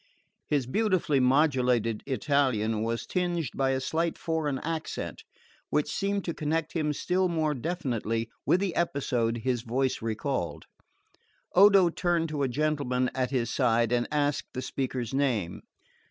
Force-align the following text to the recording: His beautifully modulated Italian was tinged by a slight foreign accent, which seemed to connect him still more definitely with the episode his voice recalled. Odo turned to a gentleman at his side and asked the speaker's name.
His 0.47 0.65
beautifully 0.65 1.19
modulated 1.19 2.01
Italian 2.07 2.81
was 2.81 3.05
tinged 3.05 3.51
by 3.55 3.69
a 3.69 3.79
slight 3.79 4.17
foreign 4.17 4.57
accent, 4.57 5.23
which 5.69 5.91
seemed 5.93 6.25
to 6.25 6.33
connect 6.33 6.73
him 6.73 6.91
still 6.91 7.29
more 7.29 7.53
definitely 7.53 8.27
with 8.43 8.61
the 8.61 8.73
episode 8.75 9.41
his 9.45 9.61
voice 9.61 10.01
recalled. 10.01 10.65
Odo 11.53 11.89
turned 11.91 12.29
to 12.29 12.41
a 12.41 12.47
gentleman 12.47 13.11
at 13.13 13.29
his 13.29 13.51
side 13.51 13.91
and 13.91 14.07
asked 14.11 14.47
the 14.55 14.63
speaker's 14.63 15.13
name. 15.13 15.61